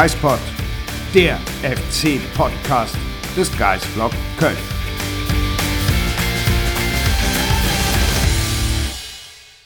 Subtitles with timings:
[0.00, 0.38] Geispod,
[1.12, 2.96] der FC-Podcast
[3.36, 4.56] des Geisblog Köln.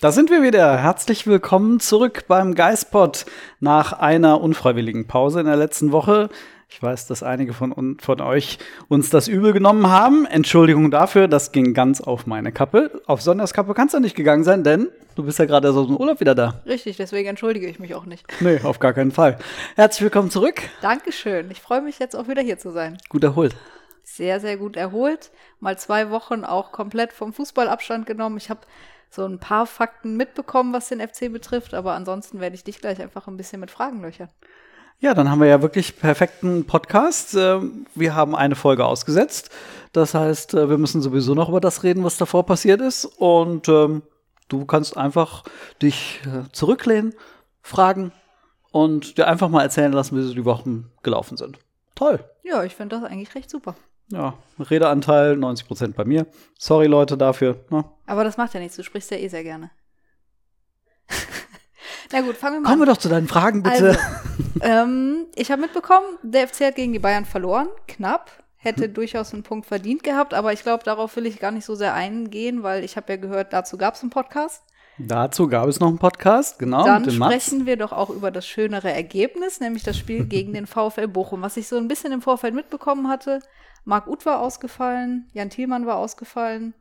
[0.00, 0.78] Da sind wir wieder.
[0.78, 3.26] Herzlich willkommen zurück beim Geispod
[3.60, 6.30] nach einer unfreiwilligen Pause in der letzten Woche.
[6.74, 10.24] Ich weiß, dass einige von, von euch uns das übel genommen haben.
[10.24, 13.02] Entschuldigung dafür, das ging ganz auf meine Kappe.
[13.04, 15.98] Auf Sonjas Kappe kannst du nicht gegangen sein, denn du bist ja gerade aus dem
[15.98, 16.62] Urlaub wieder da.
[16.64, 18.24] Richtig, deswegen entschuldige ich mich auch nicht.
[18.40, 19.36] Nee, auf gar keinen Fall.
[19.76, 20.62] Herzlich willkommen zurück.
[20.80, 21.50] Dankeschön.
[21.50, 22.96] Ich freue mich jetzt auch wieder hier zu sein.
[23.10, 23.54] Gut erholt.
[24.02, 25.30] Sehr, sehr gut erholt.
[25.60, 28.38] Mal zwei Wochen auch komplett vom Fußballabstand genommen.
[28.38, 28.60] Ich habe
[29.10, 33.00] so ein paar Fakten mitbekommen, was den FC betrifft, aber ansonsten werde ich dich gleich
[33.02, 34.30] einfach ein bisschen mit Fragen löchern.
[35.02, 37.34] Ja, dann haben wir ja wirklich perfekten Podcast.
[37.34, 39.50] Ähm, wir haben eine Folge ausgesetzt.
[39.92, 43.04] Das heißt, äh, wir müssen sowieso noch über das reden, was davor passiert ist.
[43.04, 44.02] Und ähm,
[44.46, 45.42] du kannst einfach
[45.82, 47.14] dich äh, zurücklehnen,
[47.62, 48.12] fragen
[48.70, 51.58] und dir einfach mal erzählen lassen, wie so die Wochen gelaufen sind.
[51.96, 52.24] Toll.
[52.44, 53.74] Ja, ich finde das eigentlich recht super.
[54.12, 56.28] Ja, Redeanteil 90 Prozent bei mir.
[56.60, 57.56] Sorry Leute dafür.
[57.70, 57.84] Ne?
[58.06, 58.76] Aber das macht ja nichts.
[58.76, 59.72] Du sprichst ja eh sehr gerne.
[62.12, 62.88] Na gut, fangen wir mal Kommen an.
[62.88, 63.88] wir doch zu deinen Fragen, bitte.
[63.88, 63.98] Also,
[64.60, 68.30] ähm, ich habe mitbekommen, der FC hat gegen die Bayern verloren, knapp.
[68.56, 68.94] Hätte Hm.
[68.94, 71.94] durchaus einen Punkt verdient gehabt, aber ich glaube, darauf will ich gar nicht so sehr
[71.94, 74.62] eingehen, weil ich habe ja gehört, dazu gab es einen Podcast.
[74.98, 78.92] Dazu gab es noch einen Podcast, genau, Dann sprechen wir doch auch über das schönere
[78.92, 81.42] Ergebnis, nämlich das Spiel gegen den VfL Bochum.
[81.42, 83.40] Was ich so ein bisschen im Vorfeld mitbekommen hatte,
[83.84, 86.74] Marc Uth war ausgefallen, Jan Thielmann war ausgefallen,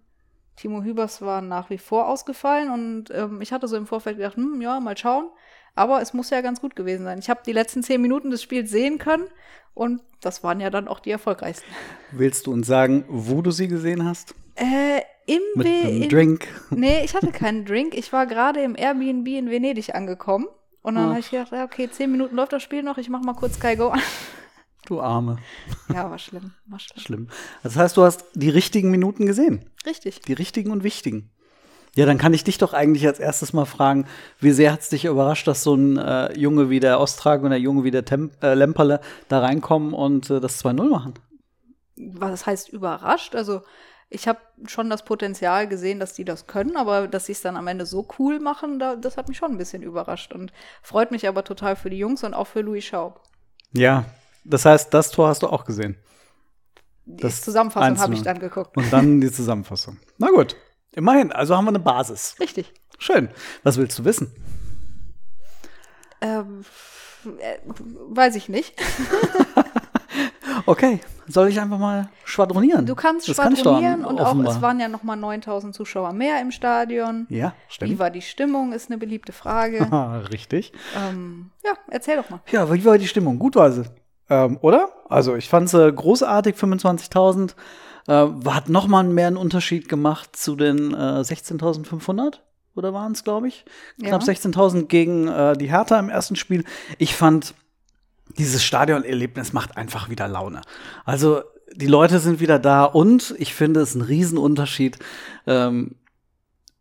[0.56, 4.36] Timo Hübers war nach wie vor ausgefallen und ähm, ich hatte so im Vorfeld gedacht,
[4.36, 5.26] hm, ja, mal schauen.
[5.74, 7.20] Aber es muss ja ganz gut gewesen sein.
[7.20, 9.28] Ich habe die letzten zehn Minuten des Spiels sehen können
[9.74, 11.66] und das waren ja dann auch die erfolgreichsten.
[12.12, 14.36] Willst du uns sagen, wo du sie gesehen hast?
[14.56, 16.48] Äh, im Mit We- einem Drink?
[16.72, 17.96] Nee, ich hatte keinen Drink.
[17.98, 20.48] Ich war gerade im Airbnb in Venedig angekommen.
[20.84, 21.10] Und dann Ach.
[21.12, 23.54] habe ich gedacht, ja, okay, zehn Minuten läuft das Spiel noch, ich mache mal kurz
[23.56, 24.02] Sky Go an.
[24.86, 25.38] Du Arme.
[25.94, 27.04] Ja, war schlimm, war schlimm.
[27.04, 27.28] Schlimm.
[27.64, 29.70] Das heißt, du hast die richtigen Minuten gesehen.
[29.86, 30.22] Richtig.
[30.22, 31.30] Die richtigen und wichtigen.
[31.96, 34.06] Ja, dann kann ich dich doch eigentlich als erstes mal fragen,
[34.40, 37.50] wie sehr hat es dich überrascht, dass so ein äh, Junge wie der Ostrag und
[37.50, 41.14] der Junge wie der Tem äh, Lemperle da reinkommen und äh, das 2-0 machen?
[41.98, 43.36] Was heißt überrascht?
[43.36, 43.62] Also,
[44.10, 47.58] ich habe schon das Potenzial gesehen, dass die das können, aber dass sie es dann
[47.58, 51.12] am Ende so cool machen, da, das hat mich schon ein bisschen überrascht und freut
[51.12, 53.22] mich aber total für die Jungs und auch für Louis Schaub.
[53.74, 54.06] Ja,
[54.44, 55.98] das heißt, das Tor hast du auch gesehen.
[57.06, 58.78] Die Das Zusammenfassung habe ich dann geguckt.
[58.78, 59.98] Und dann die Zusammenfassung.
[60.18, 60.56] Na gut,
[60.94, 62.36] immerhin, also haben wir eine Basis.
[62.40, 62.74] Richtig.
[63.00, 63.30] Schön.
[63.64, 64.32] Was willst du wissen?
[66.22, 66.64] Ähm,
[67.40, 68.74] äh, weiß ich nicht.
[70.66, 72.86] Okay, soll ich einfach mal schwadronieren?
[72.86, 74.54] Du kannst Das kann schwadronieren und auch, offenbar.
[74.56, 77.26] es waren ja noch mal 9000 Zuschauer mehr im Stadion.
[77.30, 78.00] Ja, Wie stimmt.
[78.00, 79.88] war die Stimmung, ist eine beliebte Frage.
[80.32, 80.74] Richtig.
[80.96, 82.42] ähm, ja, erzähl doch mal.
[82.52, 83.40] Ja, wie war die Stimmung?
[83.40, 83.84] Gut war sie.
[84.32, 84.90] Ähm, oder?
[85.10, 87.54] Also ich fand sie großartig, 25.000.
[88.08, 92.40] Äh, hat noch mal mehr einen Unterschied gemacht zu den äh, 16.500
[92.74, 93.66] oder waren es, glaube ich?
[94.00, 94.34] Knapp Ja.
[94.34, 96.64] 16.000 gegen äh, die Hertha im ersten Spiel.
[96.98, 97.54] Ich fand,
[98.38, 100.62] dieses Stadionerlebnis macht einfach wieder Laune.
[101.04, 101.42] Also
[101.76, 104.98] die Leute sind wieder da und ich finde es ein Riesenunterschied,
[105.46, 105.96] ähm,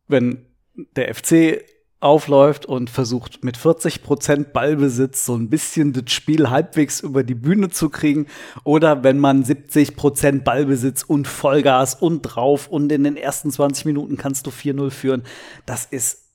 [0.06, 0.46] wenn
[0.94, 1.64] der FC
[2.00, 7.34] aufläuft und versucht mit 40 Prozent Ballbesitz so ein bisschen das Spiel halbwegs über die
[7.34, 8.26] Bühne zu kriegen
[8.64, 13.84] oder wenn man 70 Prozent Ballbesitz und Vollgas und drauf und in den ersten 20
[13.84, 15.22] Minuten kannst du 4-0 führen.
[15.66, 16.30] Das ist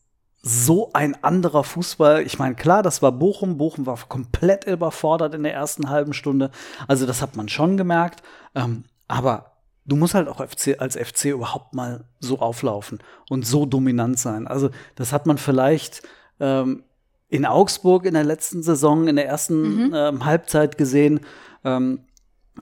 [0.47, 2.21] so ein anderer Fußball.
[2.21, 3.57] Ich meine, klar, das war Bochum.
[3.57, 6.51] Bochum war komplett überfordert in der ersten halben Stunde.
[6.87, 8.21] Also das hat man schon gemerkt.
[8.53, 9.54] Ähm, aber
[9.85, 14.47] du musst halt auch FC, als FC überhaupt mal so auflaufen und so dominant sein.
[14.47, 16.01] Also das hat man vielleicht
[16.39, 16.83] ähm,
[17.29, 21.21] in Augsburg in der letzten Saison, in der ersten ähm, Halbzeit gesehen.
[21.63, 21.99] Ähm,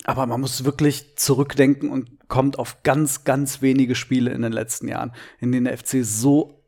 [0.06, 4.88] aber man muss wirklich zurückdenken und kommt auf ganz, ganz wenige Spiele in den letzten
[4.88, 6.64] Jahren, in denen der FC so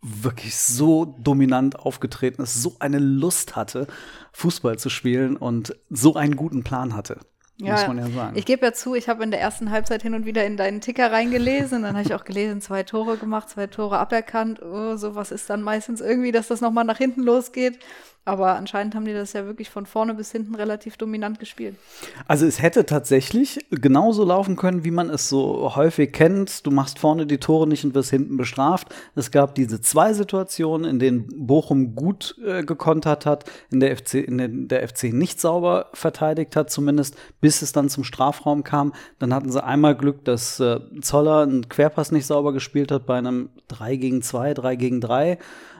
[0.00, 3.86] wirklich so dominant aufgetreten ist, so eine Lust hatte,
[4.32, 7.18] Fußball zu spielen und so einen guten Plan hatte.
[7.60, 8.36] Muss man ja sagen.
[8.36, 10.80] Ich gebe ja zu, ich habe in der ersten Halbzeit hin und wieder in deinen
[10.80, 11.82] Ticker reingelesen.
[11.82, 14.62] Dann habe ich auch gelesen, zwei Tore gemacht, zwei Tore aberkannt.
[14.62, 17.78] Oh, sowas ist dann meistens irgendwie, dass das nochmal nach hinten losgeht.
[18.28, 21.76] Aber anscheinend haben die das ja wirklich von vorne bis hinten relativ dominant gespielt.
[22.26, 26.66] Also es hätte tatsächlich genauso laufen können, wie man es so häufig kennt.
[26.66, 28.88] Du machst vorne die Tore nicht und wirst hinten bestraft.
[29.14, 34.14] Es gab diese zwei Situationen, in denen Bochum gut äh, gekontert hat, in der FC,
[34.16, 38.62] in der, der FC nicht sauber verteidigt hat, zumindest bis bis es dann zum Strafraum
[38.62, 38.92] kam.
[39.18, 43.16] Dann hatten sie einmal Glück, dass äh, Zoller einen Querpass nicht sauber gespielt hat bei
[43.16, 45.38] einem 3 gegen 2, 3 gegen 3.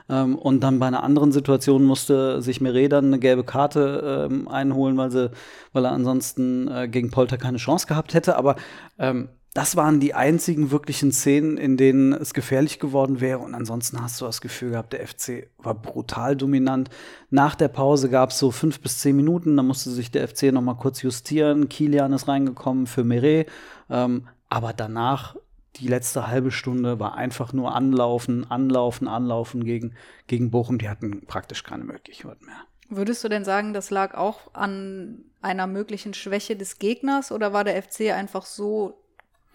[0.09, 4.47] Ähm, und dann bei einer anderen Situation musste sich Meret dann eine gelbe Karte ähm,
[4.47, 5.29] einholen, weil, sie,
[5.71, 8.35] weil er ansonsten äh, gegen Polter keine Chance gehabt hätte.
[8.35, 8.55] Aber
[8.97, 13.39] ähm, das waren die einzigen wirklichen Szenen, in denen es gefährlich geworden wäre.
[13.39, 16.89] Und ansonsten hast du das Gefühl gehabt, der FC war brutal dominant.
[17.31, 20.43] Nach der Pause gab es so fünf bis zehn Minuten, da musste sich der FC
[20.51, 21.67] noch mal kurz justieren.
[21.67, 23.49] Kilian ist reingekommen für Meret.
[23.89, 25.35] Ähm, aber danach
[25.77, 29.95] die letzte halbe Stunde war einfach nur anlaufen, anlaufen, anlaufen gegen,
[30.27, 30.77] gegen Bochum.
[30.77, 32.65] Die hatten praktisch keine Möglichkeit mehr.
[32.89, 37.63] Würdest du denn sagen, das lag auch an einer möglichen Schwäche des Gegners oder war
[37.63, 38.99] der FC einfach so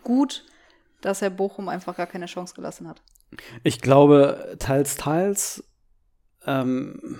[0.05, 0.45] gut,
[1.01, 3.03] dass er Bochum einfach gar keine Chance gelassen hat?
[3.63, 5.65] Ich glaube, teils, teils.
[6.47, 7.19] Ähm,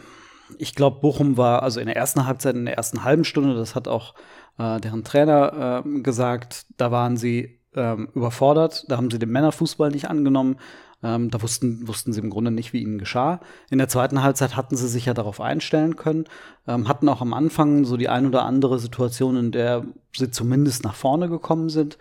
[0.59, 3.75] ich glaube, Bochum war also in der ersten Halbzeit, in der ersten halben Stunde, das
[3.75, 4.15] hat auch
[4.59, 8.85] äh, deren Trainer äh, gesagt, da waren sie ähm, überfordert.
[8.89, 10.57] Da haben sie den Männerfußball nicht angenommen.
[11.03, 13.41] Ähm, da wussten, wussten sie im Grunde nicht, wie ihnen geschah.
[13.71, 16.25] In der zweiten Halbzeit hatten sie sich ja darauf einstellen können,
[16.67, 19.85] ähm, hatten auch am Anfang so die ein oder andere Situation, in der
[20.17, 21.99] sie zumindest nach vorne gekommen sind.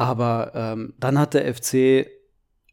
[0.00, 2.06] Aber ähm, dann hat der FC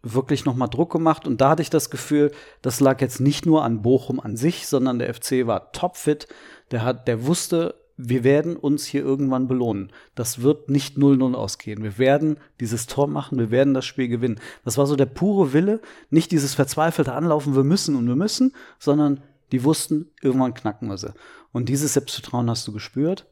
[0.02, 2.32] wirklich noch mal Druck gemacht und da hatte ich das Gefühl,
[2.62, 6.30] das lag jetzt nicht nur an Bochum an sich, sondern der FC war topfit.
[6.72, 9.92] Der hat, der wusste, wir werden uns hier irgendwann belohnen.
[10.16, 11.84] Das wird nicht 0-0 ausgehen.
[11.84, 14.40] Wir werden dieses Tor machen, wir werden das Spiel gewinnen.
[14.64, 18.54] Das war so der pure Wille, nicht dieses verzweifelte Anlaufen, wir müssen und wir müssen,
[18.80, 19.20] sondern
[19.52, 21.14] die wussten, irgendwann knacken wir sie.
[21.52, 23.28] Und dieses Selbstvertrauen hast du gespürt.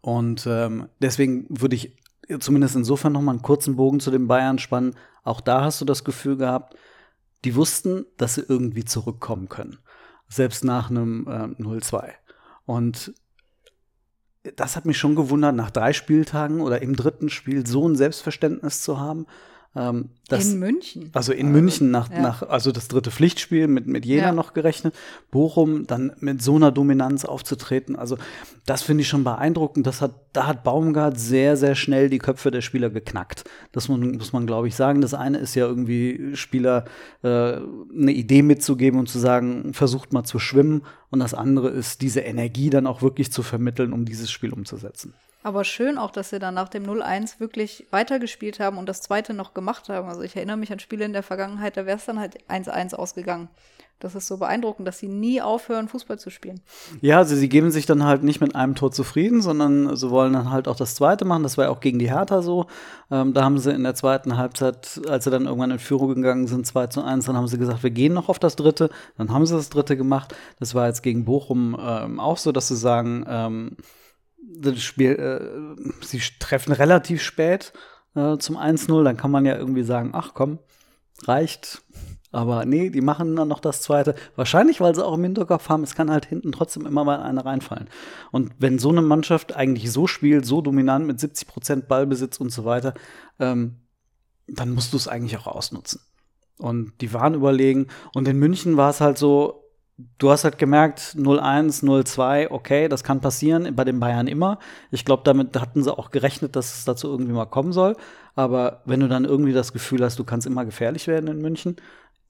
[0.00, 1.96] Und ähm, deswegen würde ich
[2.38, 4.94] zumindest insofern noch mal einen kurzen Bogen zu den Bayern spannen.
[5.24, 6.76] Auch da hast du das Gefühl gehabt,
[7.44, 9.78] die wussten, dass sie irgendwie zurückkommen können.
[10.28, 12.12] Selbst nach einem äh, 0-2.
[12.66, 13.12] Und
[14.56, 18.82] das hat mich schon gewundert, nach drei Spieltagen oder im dritten Spiel so ein Selbstverständnis
[18.82, 19.26] zu haben.
[19.76, 21.10] Ähm, das, in München.
[21.12, 22.20] Also in München, nach, ja.
[22.20, 24.32] nach, also das dritte Pflichtspiel mit, mit Jena ja.
[24.32, 24.94] noch gerechnet.
[25.30, 27.94] Bochum dann mit so einer Dominanz aufzutreten.
[27.94, 28.16] Also
[28.66, 29.86] das finde ich schon beeindruckend.
[29.86, 33.44] Das hat, da hat Baumgart sehr, sehr schnell die Köpfe der Spieler geknackt.
[33.70, 35.00] Das muss, muss man, glaube ich, sagen.
[35.00, 36.84] Das eine ist ja irgendwie, Spieler
[37.22, 40.82] äh, eine Idee mitzugeben und zu sagen, versucht mal zu schwimmen.
[41.10, 45.14] Und das andere ist, diese Energie dann auch wirklich zu vermitteln, um dieses Spiel umzusetzen.
[45.42, 49.32] Aber schön auch, dass sie dann nach dem 0-1 wirklich weitergespielt haben und das zweite
[49.32, 50.08] noch gemacht haben.
[50.08, 52.94] Also ich erinnere mich an Spiele in der Vergangenheit, da wäre es dann halt 1-1
[52.94, 53.48] ausgegangen.
[54.00, 56.60] Das ist so beeindruckend, dass sie nie aufhören, Fußball zu spielen.
[57.02, 60.32] Ja, also sie geben sich dann halt nicht mit einem Tor zufrieden, sondern sie wollen
[60.32, 61.42] dann halt auch das zweite machen.
[61.42, 62.66] Das war ja auch gegen die Hertha so.
[63.10, 66.46] Ähm, da haben sie in der zweiten Halbzeit, als sie dann irgendwann in Führung gegangen
[66.46, 68.88] sind, 2 zu 1, dann haben sie gesagt, wir gehen noch auf das dritte.
[69.18, 70.34] Dann haben sie das dritte gemacht.
[70.58, 73.76] Das war jetzt gegen Bochum ähm, auch so, dass sie sagen, ähm,
[74.60, 77.72] das Spiel, äh, sie treffen relativ spät
[78.14, 80.58] äh, zum 1-0, dann kann man ja irgendwie sagen, ach komm,
[81.24, 81.82] reicht.
[82.32, 84.14] Aber nee, die machen dann noch das zweite.
[84.36, 87.44] Wahrscheinlich, weil sie auch im Hinterkopf haben, es kann halt hinten trotzdem immer mal einer
[87.44, 87.88] reinfallen.
[88.30, 92.50] Und wenn so eine Mannschaft eigentlich so spielt, so dominant mit 70 Prozent Ballbesitz und
[92.50, 92.94] so weiter,
[93.40, 93.80] ähm,
[94.46, 96.00] dann musst du es eigentlich auch ausnutzen.
[96.58, 97.88] Und die waren überlegen.
[98.14, 99.59] Und in München war es halt so,
[100.18, 104.58] du hast halt gemerkt, 0-1, 0-2, okay, das kann passieren, bei den Bayern immer.
[104.90, 107.96] Ich glaube, damit hatten sie auch gerechnet, dass es dazu irgendwie mal kommen soll.
[108.34, 111.76] Aber wenn du dann irgendwie das Gefühl hast, du kannst immer gefährlich werden in München,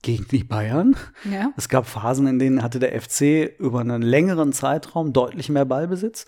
[0.01, 0.95] gegen die Bayern.
[1.31, 1.51] Ja.
[1.57, 6.25] Es gab Phasen, in denen hatte der FC über einen längeren Zeitraum deutlich mehr Ballbesitz.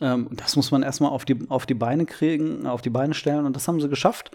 [0.00, 3.46] Ähm, das muss man erstmal auf die, auf die Beine kriegen, auf die Beine stellen
[3.46, 4.32] und das haben sie geschafft.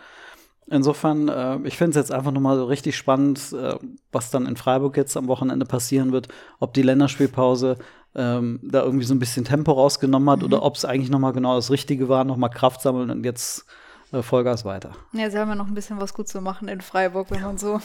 [0.70, 3.76] Insofern, äh, ich finde es jetzt einfach nochmal so richtig spannend, äh,
[4.12, 6.28] was dann in Freiburg jetzt am Wochenende passieren wird,
[6.60, 7.78] ob die Länderspielpause
[8.16, 10.46] ähm, da irgendwie so ein bisschen Tempo rausgenommen hat mhm.
[10.46, 13.66] oder ob es eigentlich nochmal genau das Richtige war, nochmal Kraft sammeln und jetzt
[14.12, 14.92] äh, Vollgas weiter.
[15.14, 17.58] Ja, sie haben ja noch ein bisschen was gut zu machen in Freiburg, wenn man
[17.58, 17.80] so,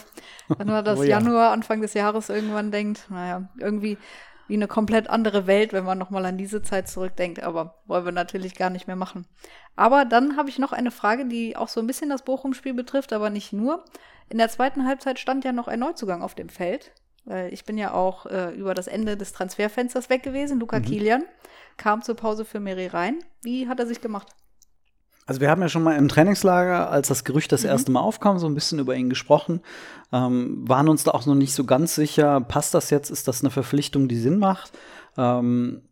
[0.49, 1.21] wenn man das oh, ja.
[1.21, 3.07] Januar, Anfang des Jahres irgendwann denkt.
[3.11, 3.99] Naja, irgendwie
[4.53, 7.43] wie eine komplett andere Welt, wenn man nochmal an diese Zeit zurückdenkt.
[7.43, 9.27] Aber wollen wir natürlich gar nicht mehr machen.
[9.77, 13.15] Aber dann habe ich noch eine Frage, die auch so ein bisschen das Bochum-Spiel betrifft,
[13.15, 13.83] aber nicht nur.
[14.29, 16.93] In der zweiten Halbzeit stand ja noch ein Neuzugang auf dem Feld.
[17.25, 20.61] Weil ich bin ja auch äh, über das Ende des Transferfensters weg gewesen.
[20.61, 20.85] Luca mhm.
[20.85, 21.25] Kilian
[21.79, 23.21] kam zur Pause für Meri rein.
[23.41, 24.35] Wie hat er sich gemacht?
[25.27, 27.69] Also wir haben ja schon mal im Trainingslager, als das Gerücht das mhm.
[27.69, 29.61] erste Mal aufkam, so ein bisschen über ihn gesprochen,
[30.13, 33.43] ähm, waren uns da auch noch nicht so ganz sicher, passt das jetzt, ist das
[33.43, 34.73] eine Verpflichtung, die Sinn macht?
[35.17, 35.83] Ähm,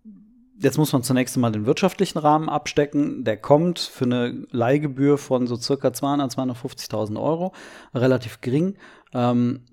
[0.58, 3.24] jetzt muss man zunächst einmal den wirtschaftlichen Rahmen abstecken.
[3.24, 7.52] Der kommt für eine Leihgebühr von so circa 200, 250.000 Euro,
[7.94, 8.76] relativ gering.
[9.12, 9.64] Ähm,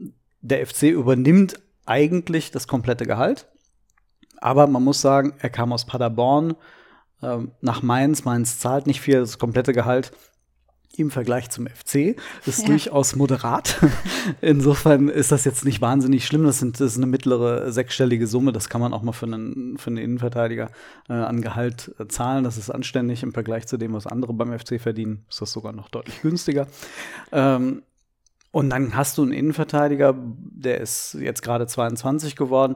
[0.41, 3.47] der FC übernimmt eigentlich das komplette Gehalt.
[4.39, 6.55] Aber man muss sagen, er kam aus Paderborn,
[7.21, 8.25] ähm, nach Mainz.
[8.25, 10.11] Mainz zahlt nicht viel, das komplette Gehalt
[10.97, 12.67] im Vergleich zum FC ist ja.
[12.67, 13.79] durchaus moderat.
[14.41, 16.43] Insofern ist das jetzt nicht wahnsinnig schlimm.
[16.43, 18.51] Das, sind, das ist eine mittlere sechsstellige Summe.
[18.51, 20.71] Das kann man auch mal für einen, für einen Innenverteidiger
[21.07, 22.43] äh, an Gehalt äh, zahlen.
[22.43, 25.25] Das ist anständig im Vergleich zu dem, was andere beim FC verdienen.
[25.29, 26.67] Ist das sogar noch deutlich günstiger.
[27.31, 27.83] Ähm,
[28.51, 32.75] und dann hast du einen Innenverteidiger, der ist jetzt gerade 22 geworden,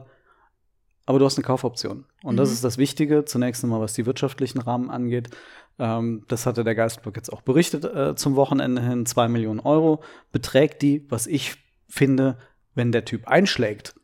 [1.06, 2.04] aber du hast eine Kaufoption.
[2.22, 2.38] Und mhm.
[2.38, 5.30] das ist das Wichtige, zunächst einmal, was die wirtschaftlichen Rahmen angeht.
[5.78, 9.06] Ähm, das hatte der Geistblog jetzt auch berichtet äh, zum Wochenende hin.
[9.06, 11.56] Zwei Millionen Euro beträgt die, was ich
[11.88, 12.38] finde,
[12.74, 13.94] wenn der Typ einschlägt,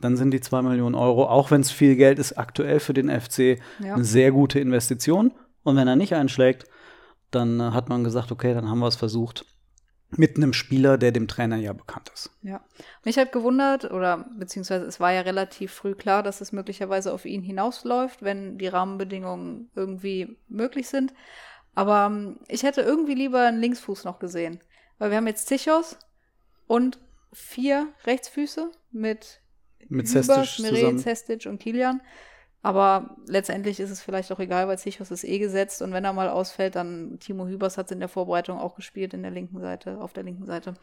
[0.00, 3.08] dann sind die zwei Millionen Euro, auch wenn es viel Geld ist, aktuell für den
[3.08, 3.94] FC ja.
[3.94, 5.32] eine sehr gute Investition.
[5.62, 6.66] Und wenn er nicht einschlägt,
[7.30, 9.44] dann äh, hat man gesagt, okay, dann haben wir es versucht
[10.16, 12.30] mit einem Spieler, der dem Trainer ja bekannt ist.
[12.42, 12.60] Ja.
[13.04, 17.24] Mich hat gewundert, oder beziehungsweise es war ja relativ früh klar, dass es möglicherweise auf
[17.24, 21.14] ihn hinausläuft, wenn die Rahmenbedingungen irgendwie möglich sind.
[21.74, 24.60] Aber ähm, ich hätte irgendwie lieber einen Linksfuß noch gesehen.
[24.98, 25.96] Weil wir haben jetzt Zichos
[26.66, 26.98] und
[27.32, 29.40] vier Rechtsfüße mit
[29.88, 32.00] mit Meret, Sestic und Kilian.
[32.62, 36.12] Aber letztendlich ist es vielleicht auch egal, weil Zichos ist eh gesetzt und wenn er
[36.12, 39.60] mal ausfällt, dann Timo Hübers hat es in der Vorbereitung auch gespielt in der linken
[39.60, 40.74] Seite, auf der linken Seite.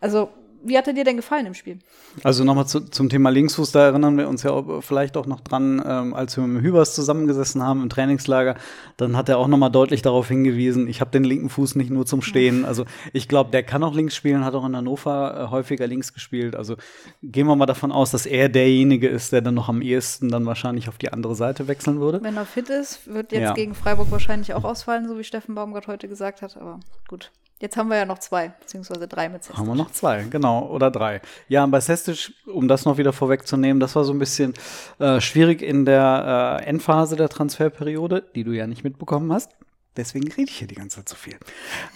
[0.00, 0.28] Also
[0.64, 1.78] wie hat er dir denn gefallen im Spiel?
[2.22, 5.40] Also nochmal zu, zum Thema Linksfuß, da erinnern wir uns ja auch, vielleicht auch noch
[5.40, 8.56] dran, ähm, als wir mit Hübers zusammengesessen haben im Trainingslager,
[8.96, 12.06] dann hat er auch nochmal deutlich darauf hingewiesen, ich habe den linken Fuß nicht nur
[12.06, 12.64] zum Stehen.
[12.64, 16.12] Also ich glaube, der kann auch links spielen, hat auch in Hannover äh, häufiger links
[16.12, 16.56] gespielt.
[16.56, 16.76] Also
[17.22, 20.46] gehen wir mal davon aus, dass er derjenige ist, der dann noch am ehesten dann
[20.46, 22.22] wahrscheinlich auf die andere Seite wechseln würde.
[22.22, 23.52] Wenn er fit ist, wird jetzt ja.
[23.52, 27.30] gegen Freiburg wahrscheinlich auch ausfallen, so wie Steffen Baumgart heute gesagt hat, aber gut.
[27.64, 29.56] Jetzt haben wir ja noch zwei, beziehungsweise drei mit Sestic.
[29.56, 31.22] Haben wir noch zwei, genau, oder drei.
[31.48, 34.52] Ja, bei Sestic, um das noch wieder vorwegzunehmen, das war so ein bisschen
[34.98, 39.52] äh, schwierig in der äh, Endphase der Transferperiode, die du ja nicht mitbekommen hast.
[39.96, 41.38] Deswegen rede ich hier die ganze Zeit so viel.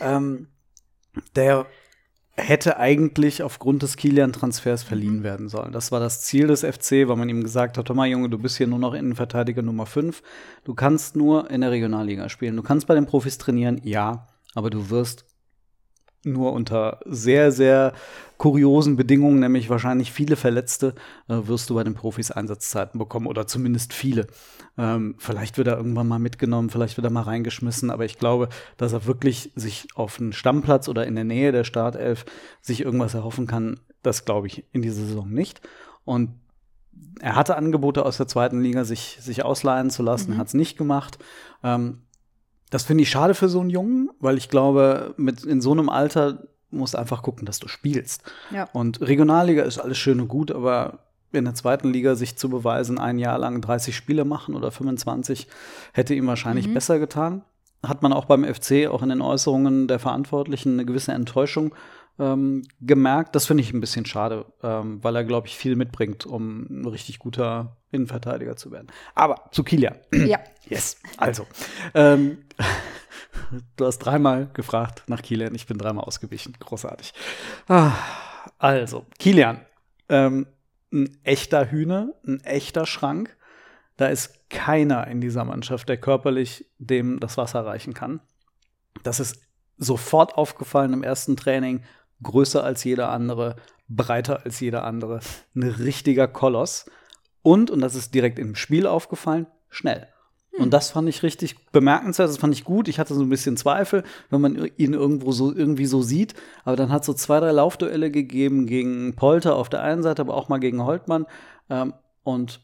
[0.00, 0.48] Ähm,
[1.36, 1.66] der
[2.34, 5.22] hätte eigentlich aufgrund des Kilian-Transfers verliehen mhm.
[5.22, 5.72] werden sollen.
[5.72, 8.38] Das war das Ziel des FC, weil man ihm gesagt hat, hör mal Junge, du
[8.38, 10.22] bist hier nur noch Innenverteidiger Nummer 5.
[10.64, 12.56] Du kannst nur in der Regionalliga spielen.
[12.56, 15.26] Du kannst bei den Profis trainieren, ja, aber du wirst
[16.24, 17.92] nur unter sehr, sehr
[18.36, 20.94] kuriosen Bedingungen, nämlich wahrscheinlich viele Verletzte,
[21.28, 24.26] äh, wirst du bei den Profis Einsatzzeiten bekommen oder zumindest viele.
[24.76, 28.48] Ähm, vielleicht wird er irgendwann mal mitgenommen, vielleicht wird er mal reingeschmissen, aber ich glaube,
[28.76, 32.24] dass er wirklich sich auf einen Stammplatz oder in der Nähe der Startelf
[32.60, 35.60] sich irgendwas erhoffen kann, das glaube ich in dieser Saison nicht.
[36.04, 36.30] Und
[37.20, 40.38] er hatte Angebote aus der zweiten Liga, sich, sich ausleihen zu lassen, mhm.
[40.38, 41.18] hat es nicht gemacht.
[41.62, 42.02] Ähm,
[42.70, 45.88] das finde ich schade für so einen Jungen, weil ich glaube, mit in so einem
[45.88, 48.22] Alter musst du einfach gucken, dass du spielst.
[48.50, 48.68] Ja.
[48.72, 51.00] Und Regionalliga ist alles schön und gut, aber
[51.32, 55.48] in der zweiten Liga sich zu beweisen, ein Jahr lang 30 Spiele machen oder 25,
[55.92, 56.74] hätte ihm wahrscheinlich mhm.
[56.74, 57.42] besser getan.
[57.82, 61.74] Hat man auch beim FC, auch in den Äußerungen der Verantwortlichen, eine gewisse Enttäuschung
[62.18, 63.34] ähm, gemerkt.
[63.34, 66.86] Das finde ich ein bisschen schade, ähm, weil er, glaube ich, viel mitbringt, um ein
[66.86, 68.88] richtig guter Innenverteidiger zu werden.
[69.14, 69.96] Aber zu Kilian.
[70.12, 70.40] Ja.
[70.70, 70.98] Yes.
[71.16, 71.46] Also.
[71.94, 72.44] Ähm,
[73.78, 75.54] du hast dreimal gefragt nach Kilian.
[75.54, 76.54] Ich bin dreimal ausgewichen.
[76.60, 77.14] Großartig.
[77.68, 77.92] Ah,
[78.58, 79.62] also, Kilian.
[80.10, 80.46] Ähm,
[80.92, 83.34] ein echter Hühner, ein echter Schrank.
[83.96, 88.20] Da ist keiner in dieser Mannschaft, der körperlich dem das Wasser reichen kann.
[89.02, 89.40] Das ist
[89.78, 91.82] sofort aufgefallen im ersten Training
[92.22, 93.56] größer als jeder andere,
[93.88, 95.20] breiter als jeder andere,
[95.54, 96.86] ein richtiger Koloss.
[97.42, 100.08] Und, und das ist direkt im Spiel aufgefallen, schnell.
[100.52, 100.64] Hm.
[100.64, 102.88] Und das fand ich richtig bemerkenswert, das fand ich gut.
[102.88, 106.34] Ich hatte so ein bisschen Zweifel, wenn man ihn irgendwo so irgendwie so sieht.
[106.64, 110.22] Aber dann hat es so zwei, drei Laufduelle gegeben gegen Polter auf der einen Seite,
[110.22, 111.26] aber auch mal gegen Holtmann.
[111.70, 112.60] Ähm, und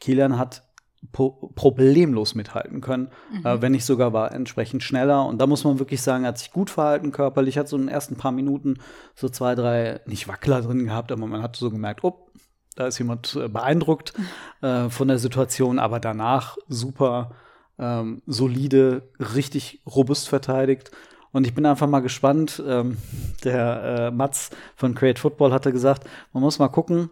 [0.00, 0.64] Kilian hat
[1.12, 3.46] problemlos mithalten können, mhm.
[3.46, 5.26] äh, wenn nicht sogar war entsprechend schneller.
[5.26, 7.82] Und da muss man wirklich sagen, er hat sich gut verhalten körperlich, hat so in
[7.82, 8.78] den ersten paar Minuten
[9.14, 12.28] so zwei, drei, nicht Wackler drin gehabt, aber man hat so gemerkt, oh,
[12.76, 14.14] da ist jemand äh, beeindruckt
[14.62, 17.32] äh, von der Situation, aber danach super
[17.78, 20.90] ähm, solide, richtig robust verteidigt.
[21.32, 22.62] Und ich bin einfach mal gespannt.
[22.66, 22.96] Ähm,
[23.44, 27.10] der äh, Mats von Create Football hatte gesagt, man muss mal gucken,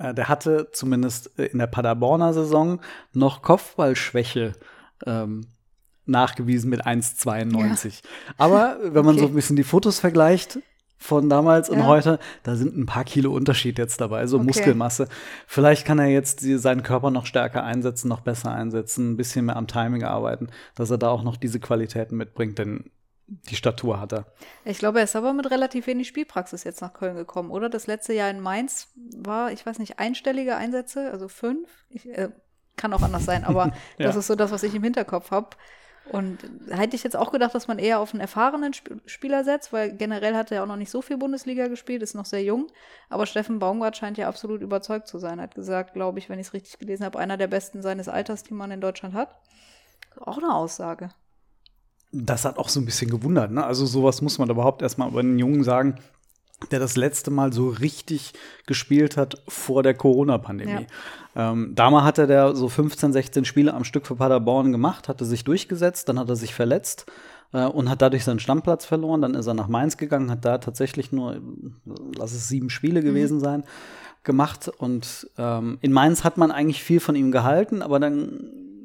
[0.00, 2.80] der hatte zumindest äh, in der Paderborner Saison
[3.12, 4.54] noch Kopfballschwäche
[5.06, 5.46] ähm,
[6.06, 7.86] nachgewiesen mit 1,92.
[7.86, 7.92] Ja.
[8.38, 9.20] Aber wenn man okay.
[9.20, 10.58] so ein bisschen die Fotos vergleicht
[10.96, 11.74] von damals ja.
[11.74, 14.46] und heute, da sind ein paar Kilo Unterschied jetzt dabei, so okay.
[14.46, 15.08] Muskelmasse.
[15.46, 19.46] Vielleicht kann er jetzt die, seinen Körper noch stärker einsetzen, noch besser einsetzen, ein bisschen
[19.46, 22.90] mehr am Timing arbeiten, dass er da auch noch diese Qualitäten mitbringt, denn
[23.30, 24.26] die Statur hat er.
[24.64, 27.68] Ich glaube, er ist aber mit relativ wenig Spielpraxis jetzt nach Köln gekommen, oder?
[27.68, 31.68] Das letzte Jahr in Mainz war, ich weiß nicht, einstellige Einsätze, also fünf.
[31.88, 32.30] Ich, äh,
[32.76, 34.06] kann auch anders sein, aber Ja.
[34.06, 35.50] das ist so das, was ich im Hinterkopf habe.
[36.10, 36.38] Und
[36.70, 39.92] hätte ich jetzt auch gedacht, dass man eher auf einen erfahrenen Sp Spieler setzt, weil
[39.96, 42.66] generell hat er ja auch noch nicht so viel Bundesliga gespielt, ist noch sehr jung.
[43.10, 45.40] Aber Steffen Baumgart scheint ja absolut überzeugt zu sein.
[45.40, 48.42] Hat gesagt, glaube ich, wenn ich es richtig gelesen habe, einer der besten seines Alters,
[48.42, 49.36] die man in Deutschland hat.
[50.18, 51.10] Auch eine Aussage.
[52.12, 53.52] Das hat auch so ein bisschen gewundert.
[53.52, 53.64] Ne?
[53.64, 55.96] Also sowas muss man überhaupt erstmal über einen Jungen sagen,
[56.70, 58.32] der das letzte Mal so richtig
[58.66, 60.86] gespielt hat vor der Corona-Pandemie.
[61.36, 65.44] Ähm, damals hatte der so 15, 16 Spiele am Stück für Paderborn gemacht, hatte sich
[65.44, 67.06] durchgesetzt, dann hat er sich verletzt
[67.52, 69.22] äh, und hat dadurch seinen Stammplatz verloren.
[69.22, 71.40] Dann ist er nach Mainz gegangen, hat da tatsächlich nur,
[72.16, 73.64] lass es sieben Spiele gewesen sein,
[74.22, 74.68] gemacht.
[74.68, 78.40] Und ähm, in Mainz hat man eigentlich viel von ihm gehalten, aber dann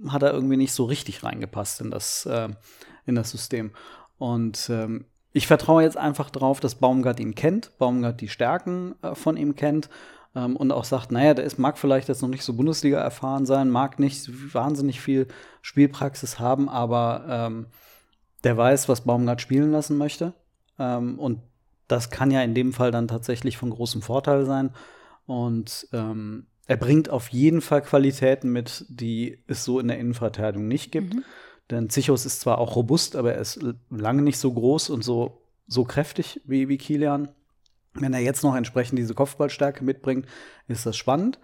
[0.07, 2.49] hat er irgendwie nicht so richtig reingepasst in das, äh,
[3.05, 3.71] in das System.
[4.17, 9.15] Und ähm, ich vertraue jetzt einfach drauf, dass Baumgart ihn kennt, Baumgart die Stärken äh,
[9.15, 9.89] von ihm kennt
[10.35, 13.45] ähm, und auch sagt, naja, der ist, mag vielleicht jetzt noch nicht so Bundesliga erfahren
[13.45, 15.27] sein, mag nicht wahnsinnig viel
[15.61, 17.67] Spielpraxis haben, aber ähm,
[18.43, 20.33] der weiß, was Baumgart spielen lassen möchte.
[20.79, 21.41] Ähm, und
[21.87, 24.71] das kann ja in dem Fall dann tatsächlich von großem Vorteil sein.
[25.25, 30.67] Und ähm, er bringt auf jeden Fall Qualitäten mit, die es so in der Innenverteidigung
[30.67, 31.15] nicht gibt.
[31.71, 35.41] Denn Zichos ist zwar auch robust, aber er ist lange nicht so groß und so,
[35.67, 37.29] so kräftig wie, wie Kilian.
[37.93, 40.27] Wenn er jetzt noch entsprechend diese Kopfballstärke mitbringt,
[40.67, 41.39] ist das spannend.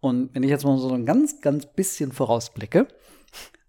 [0.00, 2.88] Und wenn ich jetzt mal so ein ganz, ganz bisschen vorausblicke,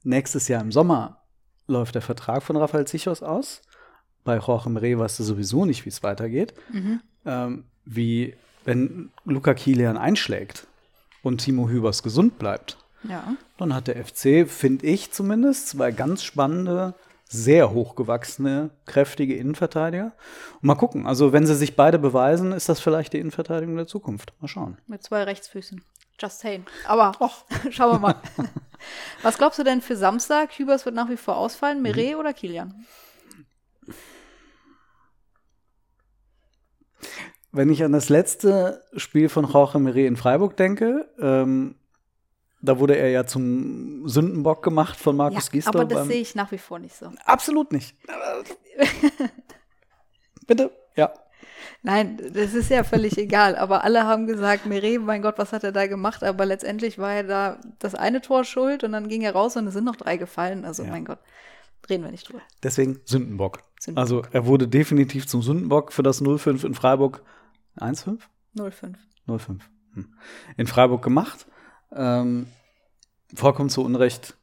[0.03, 1.23] nächstes Jahr im Sommer
[1.67, 3.61] läuft der Vertrag von Rafael Zichos aus.
[4.23, 6.53] Bei Jorge Mere weißt du sowieso nicht, wie es weitergeht.
[7.25, 10.67] Ähm, wie wenn Luca Kilian einschlägt
[11.21, 13.35] und Timo Hübers gesund bleibt, Ja.
[13.57, 16.93] dann hat der FC, finde ich zumindest, zwei ganz spannende,
[17.27, 20.13] sehr hochgewachsene, kräftige Innenverteidiger.
[20.55, 23.87] Und mal gucken, also wenn sie sich beide beweisen, ist das vielleicht die Innenverteidigung der
[23.87, 24.33] Zukunft.
[24.39, 24.77] Mal schauen.
[24.87, 25.81] Mit zwei Rechtsfüßen.
[26.19, 26.65] Just saying.
[26.87, 27.11] Aber
[27.71, 28.15] schauen wir mal.
[29.23, 30.51] Was glaubst du denn für Samstag?
[30.57, 31.81] Hübers wird nach wie vor ausfallen.
[31.81, 32.85] Meret oder Kilian?
[37.51, 41.75] Wenn ich an das letzte Spiel von Jorge Meret in Freiburg denke, ähm,
[42.63, 45.81] da wurde er ja zum Sündenbock gemacht von Markus Gisdol.
[45.81, 47.11] aber das sehe ich nach wie vor nicht so.
[47.25, 47.95] Absolut nicht.
[50.47, 50.71] Bitte?
[50.95, 51.13] Ja.
[51.81, 53.55] Nein, das ist ja völlig egal.
[53.57, 56.23] Aber alle haben gesagt, Meret, mein Gott, was hat er da gemacht?
[56.23, 59.67] Aber letztendlich war er da das eine Tor schuld und dann ging er raus und
[59.67, 60.63] es sind noch drei gefallen.
[60.65, 60.91] Also, Ja.
[60.91, 61.19] mein Gott,
[61.89, 62.41] reden wir nicht drüber.
[62.63, 63.59] Deswegen Sündenbock.
[63.79, 64.01] Sündenbock.
[64.01, 67.21] Also er wurde definitiv zum Sündenbock für das 0-5 in Freiburg.
[67.77, 68.19] 1-5?
[68.57, 68.95] 0-5.
[69.27, 69.59] 0-5.
[69.95, 70.13] Hm.
[70.57, 71.45] In Freiburg gemacht.
[71.95, 72.47] Ähm,
[73.33, 74.35] vollkommen zu Unrecht,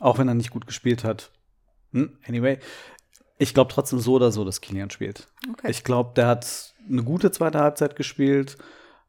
[0.00, 1.30] auch wenn er nicht gut gespielt hat.
[1.92, 2.58] Hm, anyway,
[3.38, 5.28] ich glaube trotzdem so oder so, dass Kilian spielt.
[5.50, 5.70] Okay.
[5.70, 8.58] Ich glaube, der hat eine gute zweite Halbzeit gespielt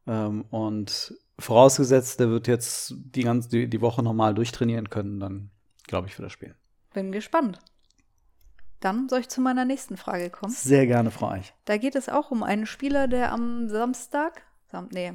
[0.08, 5.52] ähm, und vorausgesetzt, der wird jetzt die ganze die, die Woche normal durchtrainieren können, dann
[5.88, 6.56] glaube ich, wird er spielen.
[6.94, 7.60] Bin gespannt.
[8.80, 10.54] Dann soll ich zu meiner nächsten Frage kommen.
[10.54, 11.54] Sehr gerne, Frau Eich.
[11.66, 15.14] Da geht es auch um einen Spieler, der am Samstag, Sam, nee,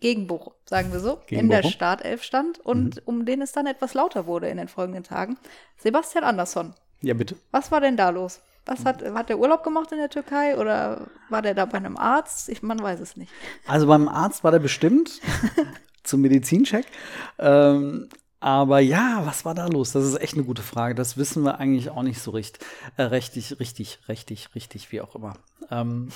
[0.00, 1.70] gegen Bochum, sagen wir so, Gegen in der Bochum?
[1.70, 1.74] Mhm.
[1.74, 5.38] Startelf stand und um den es dann etwas lauter wurde in den folgenden Tagen.
[5.78, 6.74] Sebastian Andersson.
[7.00, 7.36] Ja, bitte.
[7.50, 8.40] Was war denn da los?
[8.66, 11.96] Was hat, hat der Urlaub gemacht in der Türkei oder war der da bei einem
[11.96, 12.50] Arzt?
[12.50, 13.32] Ich, man weiß es nicht.
[13.66, 15.22] Also beim Arzt war der bestimmt
[16.02, 16.84] zum Medizincheck.
[17.38, 18.10] Ähm,
[18.40, 19.92] aber ja, was war da los?
[19.92, 20.94] Das ist echt eine gute Frage.
[20.94, 22.64] Das wissen wir eigentlich auch nicht so richtig.
[22.98, 25.34] Äh, richtig, richtig, richtig, richtig, wie auch immer.
[25.70, 26.10] Ähm,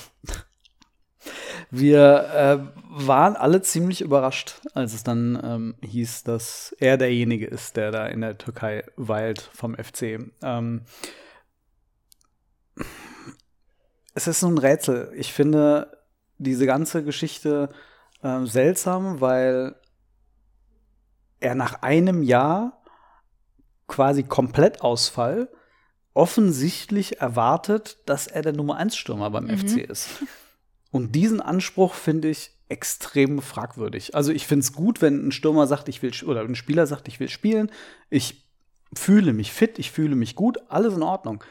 [1.74, 2.58] wir äh,
[2.90, 8.06] waren alle ziemlich überrascht, als es dann ähm, hieß, dass er derjenige ist, der da
[8.06, 10.18] in der Türkei weilt vom FC.
[10.42, 10.82] Ähm,
[14.12, 15.14] es ist so ein Rätsel.
[15.16, 15.96] Ich finde
[16.36, 17.70] diese ganze Geschichte
[18.22, 19.74] ähm, seltsam, weil
[21.40, 22.82] er nach einem Jahr
[23.88, 25.48] quasi Komplettausfall
[26.12, 30.22] offensichtlich erwartet, dass er der Nummer 1 Stürmer beim FC ist.
[30.92, 34.14] Und diesen Anspruch finde ich extrem fragwürdig.
[34.14, 37.08] Also ich finde es gut, wenn ein Stürmer sagt, ich will oder ein Spieler sagt,
[37.08, 37.70] ich will spielen.
[38.08, 38.46] Ich
[38.94, 41.42] fühle mich fit, ich fühle mich gut, alles in Ordnung.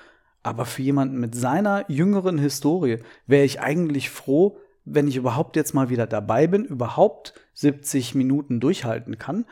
[0.43, 5.73] Aber für jemanden mit seiner jüngeren Historie wäre ich eigentlich froh, wenn ich überhaupt jetzt
[5.73, 9.45] mal wieder dabei bin, überhaupt 70 Minuten durchhalten kann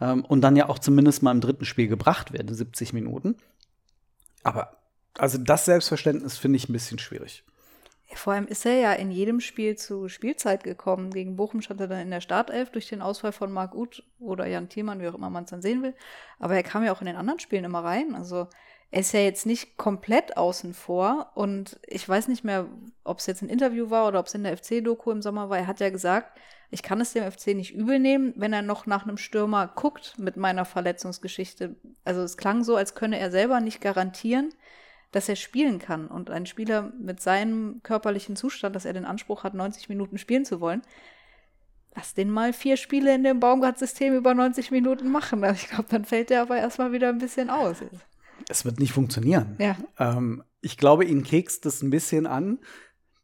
[0.00, 3.36] ähm, und dann ja auch zumindest mal im dritten Spiel gebracht werde, 70 Minuten.
[4.42, 4.76] Aber
[5.18, 7.44] also das Selbstverständnis finde ich ein bisschen schwierig.
[8.14, 11.10] Vor allem ist er ja in jedem Spiel zu Spielzeit gekommen.
[11.10, 14.46] Gegen Bochum stand er dann in der Startelf durch den Ausfall von Marc Uth oder
[14.46, 15.94] Jan Thielmann, wie auch immer man es dann sehen will.
[16.38, 18.14] Aber er kam ja auch in den anderen Spielen immer rein.
[18.14, 18.48] Also
[18.90, 22.68] er ist ja jetzt nicht komplett außen vor und ich weiß nicht mehr,
[23.04, 25.58] ob es jetzt ein Interview war oder ob es in der FC-Doku im Sommer war.
[25.58, 26.38] Er hat ja gesagt,
[26.70, 30.18] ich kann es dem FC nicht übel nehmen, wenn er noch nach einem Stürmer guckt
[30.18, 31.76] mit meiner Verletzungsgeschichte.
[32.04, 34.52] Also es klang so, als könne er selber nicht garantieren,
[35.12, 36.08] dass er spielen kann.
[36.08, 40.44] Und ein Spieler mit seinem körperlichen Zustand, dass er den Anspruch hat, 90 Minuten spielen
[40.44, 40.82] zu wollen,
[41.94, 45.44] lass den mal vier Spiele in dem Baumgart-System über 90 Minuten machen.
[45.44, 47.76] Also ich glaube, dann fällt der aber erstmal wieder ein bisschen aus.
[48.48, 49.56] Es wird nicht funktionieren.
[49.58, 49.76] Ja.
[49.98, 52.58] Ähm, ich glaube, ihn kekst es ein bisschen an,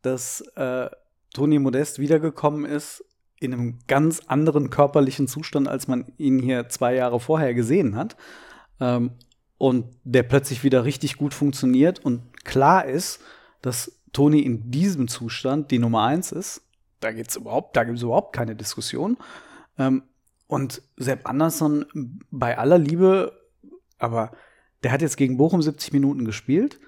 [0.03, 0.89] dass äh,
[1.35, 3.05] Toni Modest wiedergekommen ist
[3.41, 8.17] in einem ganz anderen körperlichen Zustand, als man ihn hier zwei Jahre vorher gesehen hat.
[8.81, 9.13] Ähm,
[9.59, 13.21] und der plötzlich wieder richtig gut funktioniert und klar ist,
[13.61, 16.63] dass Toni in diesem Zustand die Nummer eins ist.
[17.01, 19.19] Da geht's überhaupt, da gibt es überhaupt keine Diskussion.
[19.77, 20.05] Ähm,
[20.47, 21.85] und Sepp Andersson
[22.31, 23.39] bei aller Liebe,
[23.99, 24.33] aber
[24.83, 26.81] der hat jetzt gegen Bochum 70 Minuten gespielt.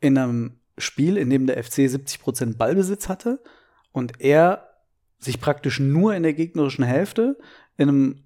[0.00, 3.42] In einem Spiel, in dem der FC 70 Prozent Ballbesitz hatte
[3.92, 4.68] und er
[5.18, 7.38] sich praktisch nur in der gegnerischen Hälfte
[7.76, 8.23] in einem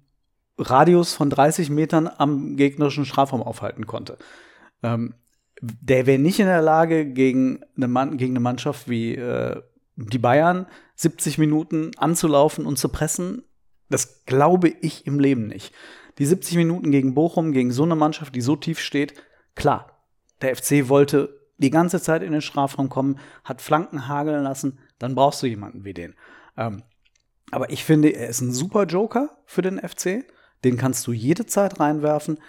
[0.59, 4.17] Radius von 30 Metern am gegnerischen Strafraum aufhalten konnte.
[4.83, 5.13] Ähm,
[5.61, 9.61] der wäre nicht in der Lage, gegen eine, Mann, gegen eine Mannschaft wie äh,
[9.95, 13.43] die Bayern 70 Minuten anzulaufen und zu pressen.
[13.89, 15.73] Das glaube ich im Leben nicht.
[16.17, 19.13] Die 70 Minuten gegen Bochum, gegen so eine Mannschaft, die so tief steht,
[19.55, 20.05] klar,
[20.41, 25.15] der FC wollte die ganze Zeit in den Strafraum kommen, hat Flanken hageln lassen, dann
[25.15, 26.15] brauchst du jemanden wie den.
[26.57, 26.83] Ähm,
[27.51, 30.25] aber ich finde, er ist ein super Joker für den FC.
[30.63, 32.39] Den kannst du jede Zeit reinwerfen.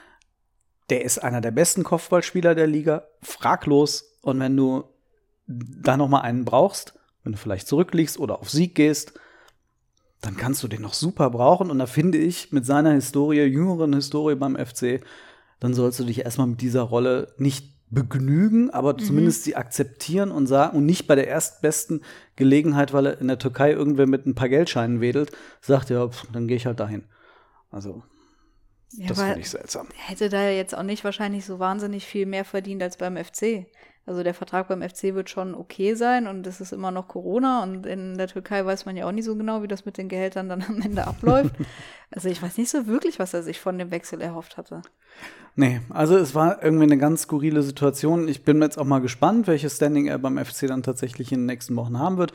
[0.89, 4.17] Der ist einer der besten Kopfballspieler der Liga, fraglos.
[4.23, 4.85] Und wenn du
[5.47, 9.15] da noch mal einen brauchst, wenn du vielleicht zurückliegst oder auf Sieg gehst,
[10.21, 11.71] dann kannst du den noch super brauchen.
[11.71, 15.01] Und da finde ich, mit seiner Historie, jüngeren Historie beim FC,
[15.61, 18.99] dann sollst du dich erstmal mit dieser Rolle nicht begnügen, aber mhm.
[18.99, 22.03] zumindest sie akzeptieren und sagen, und nicht bei der erstbesten
[22.37, 26.27] Gelegenheit, weil er in der Türkei irgendwer mit ein paar Geldscheinen wedelt, sagt, ja, pff,
[26.33, 27.05] dann gehe ich halt dahin.
[27.71, 28.03] Also,
[28.93, 29.89] ja, das finde ich seltsam.
[29.97, 33.67] Er hätte da jetzt auch nicht wahrscheinlich so wahnsinnig viel mehr verdient als beim FC.
[34.07, 37.63] Also der Vertrag beim FC wird schon okay sein und es ist immer noch Corona
[37.63, 40.09] und in der Türkei weiß man ja auch nicht so genau, wie das mit den
[40.09, 41.55] Gehältern dann am Ende abläuft.
[42.11, 44.83] also ich weiß nicht so wirklich, was er sich von dem Wechsel erhofft hatte.
[45.55, 48.27] Nee, also es war irgendwie eine ganz skurrile Situation.
[48.27, 51.47] Ich bin jetzt auch mal gespannt, welches Standing er beim FC dann tatsächlich in den
[51.47, 52.33] nächsten Wochen haben wird.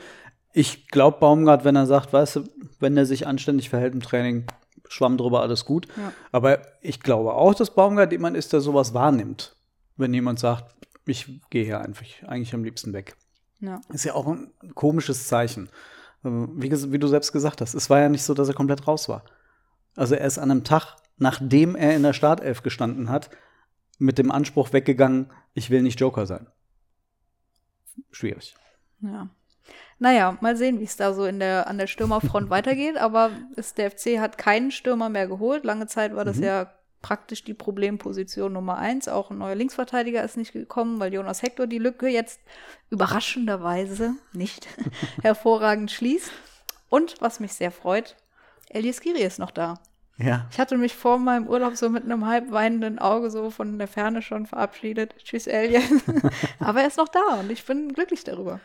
[0.52, 2.44] Ich glaube Baumgart, wenn er sagt, weißt du,
[2.80, 4.46] wenn er sich anständig verhält im Training,
[4.88, 5.88] schwamm drüber, alles gut.
[5.96, 6.12] Ja.
[6.32, 9.56] Aber ich glaube auch, dass Baumgart jemand ist, der sowas wahrnimmt.
[9.96, 10.74] Wenn jemand sagt,
[11.06, 13.16] ich gehe hier einfach eigentlich am liebsten weg.
[13.60, 13.80] Ja.
[13.88, 15.70] Ist ja auch ein komisches Zeichen.
[16.24, 18.86] Ähm, wie, wie, du selbst gesagt hast, es war ja nicht so, dass er komplett
[18.86, 19.24] raus war.
[19.94, 23.30] Also er ist an einem Tag, nachdem er in der Startelf gestanden hat,
[23.98, 26.48] mit dem Anspruch weggegangen, ich will nicht Joker sein.
[28.10, 28.54] Schwierig.
[29.00, 29.30] Ja.
[29.98, 32.96] Naja, mal sehen, wie es da so in der, an der Stürmerfront weitergeht.
[32.98, 35.64] Aber ist, der FC hat keinen Stürmer mehr geholt.
[35.64, 36.44] Lange Zeit war das mhm.
[36.44, 39.08] ja praktisch die Problemposition Nummer eins.
[39.08, 42.40] Auch ein neuer Linksverteidiger ist nicht gekommen, weil Jonas Hector die Lücke jetzt
[42.90, 44.66] überraschenderweise nicht
[45.22, 46.30] hervorragend schließt.
[46.88, 48.16] Und was mich sehr freut,
[48.68, 49.74] Elias Giri ist noch da.
[50.18, 50.46] Ja.
[50.50, 53.88] Ich hatte mich vor meinem Urlaub so mit einem halb weinenden Auge so von der
[53.88, 55.14] Ferne schon verabschiedet.
[55.18, 55.84] Tschüss, Elias.
[56.58, 58.60] Aber er ist noch da und ich bin glücklich darüber.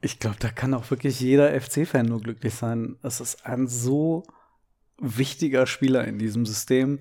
[0.00, 2.96] Ich glaube, da kann auch wirklich jeder FC-Fan nur glücklich sein.
[3.02, 4.24] Es ist ein so
[4.98, 7.00] wichtiger Spieler in diesem System.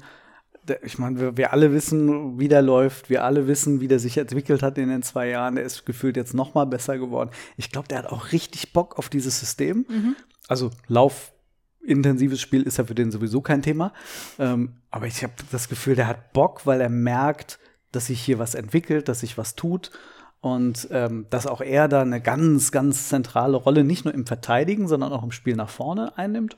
[0.84, 3.10] Ich meine, wir, wir, alle wissen, wie der läuft.
[3.10, 5.56] Wir alle wissen, wie der sich entwickelt hat in den zwei Jahren.
[5.56, 7.32] Der ist gefühlt jetzt noch mal besser geworden.
[7.58, 9.86] Ich glaube, der hat auch richtig Bock auf dieses System.
[9.90, 10.16] Mhm.
[10.48, 13.94] Also laufintensives Spiel ist ja für den sowieso kein Thema.
[14.38, 17.60] Ähm, aber ich habe das Gefühl, der hat Bock, weil er merkt,
[17.92, 19.92] dass sich hier was entwickelt, dass sich was tut.
[20.42, 24.88] Und ähm, dass auch er da eine ganz, ganz zentrale Rolle nicht nur im Verteidigen,
[24.88, 26.56] sondern auch im Spiel nach vorne einnimmt.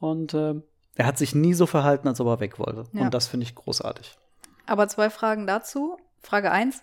[0.00, 0.54] Und äh,
[0.94, 2.84] er hat sich nie so verhalten, als ob er weg wollte.
[2.92, 3.02] Ja.
[3.02, 4.16] Und das finde ich großartig.
[4.66, 5.98] Aber zwei Fragen dazu.
[6.22, 6.82] Frage eins: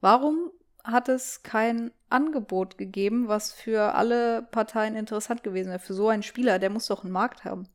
[0.00, 0.50] Warum
[0.82, 5.78] hat es kein Angebot gegeben, was für alle Parteien interessant gewesen wäre?
[5.78, 7.68] Für so einen Spieler, der muss doch einen Markt haben.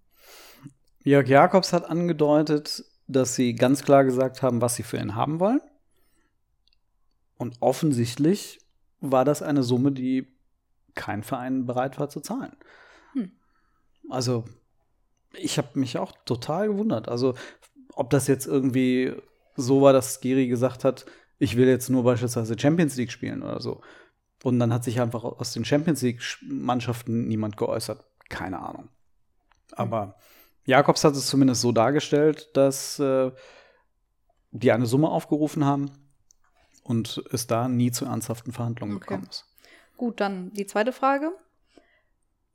[1.03, 5.39] Jörg Jakobs hat angedeutet, dass sie ganz klar gesagt haben, was sie für ihn haben
[5.39, 5.61] wollen.
[7.37, 8.59] Und offensichtlich
[8.99, 10.27] war das eine Summe, die
[10.95, 12.55] kein Verein bereit war zu zahlen.
[13.13, 13.31] Hm.
[14.09, 14.45] Also,
[15.33, 17.07] ich habe mich auch total gewundert.
[17.07, 17.35] Also,
[17.93, 19.13] ob das jetzt irgendwie
[19.55, 21.05] so war, dass Giri gesagt hat,
[21.39, 23.81] ich will jetzt nur beispielsweise Champions League spielen oder so.
[24.43, 28.03] Und dann hat sich einfach aus den Champions League-Mannschaften niemand geäußert.
[28.29, 28.89] Keine Ahnung.
[29.73, 30.15] Aber
[30.65, 33.31] Jakobs hat es zumindest so dargestellt, dass äh,
[34.51, 35.91] die eine Summe aufgerufen haben
[36.87, 39.05] und es da nie zu ernsthaften Verhandlungen Okay.
[39.07, 39.45] gekommen ist.
[39.97, 41.31] Gut, dann die zweite Frage.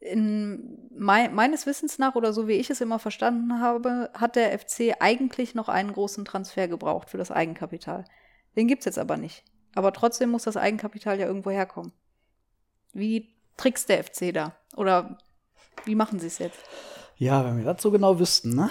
[0.01, 4.59] In mei meines Wissens nach oder so wie ich es immer verstanden habe, hat der
[4.59, 8.05] FC eigentlich noch einen großen Transfer gebraucht für das Eigenkapital.
[8.57, 9.45] Den gibt es jetzt aber nicht.
[9.75, 11.93] Aber trotzdem muss das Eigenkapital ja irgendwo herkommen.
[12.93, 14.57] Wie trickst der FC da?
[14.77, 15.19] Oder
[15.85, 16.59] wie machen sie es jetzt?
[17.17, 18.71] Ja, wenn wir das so genau wüssten, ne?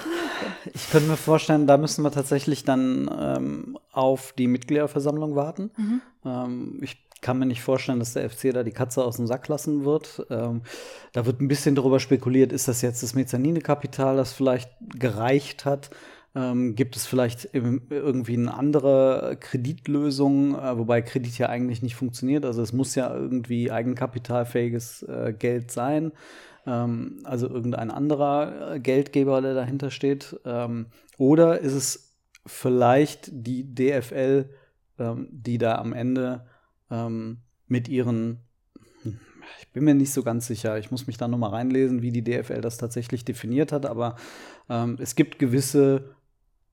[0.74, 5.72] Ich könnte mir vorstellen, da müssen wir tatsächlich dann ähm, auf die Mitgliederversammlung warten.
[6.26, 9.48] Ähm, ich kann mir nicht vorstellen, dass der FC da die Katze aus dem Sack
[9.48, 10.26] lassen wird.
[10.30, 10.62] Ähm,
[11.14, 15.92] da wird ein bisschen darüber spekuliert, ist das jetzt das Mezzanine-Kapital, das vielleicht gereicht hat?
[16.34, 22.46] Ähm, gibt es vielleicht irgendwie eine andere Kreditlösung, äh, wobei Kredit ja eigentlich nicht funktioniert.
[22.46, 26.14] Also es muss ja irgendwie eigenkapitalfähiges äh, Geld sein.
[26.66, 30.40] Ähm, also irgendein anderer äh, Geldgeber, der dahinter steht.
[30.46, 34.50] Ähm, oder ist es vielleicht die DFL,
[35.00, 36.46] ähm, die da am Ende
[36.90, 38.42] ähm, mit ihren
[39.60, 40.78] ich bin mir nicht so ganz sicher.
[40.80, 43.86] Ich muss mich da nochmal reinlesen, wie die DFL das tatsächlich definiert hat.
[43.86, 44.18] Aber
[44.70, 46.16] ähm, es gibt gewisse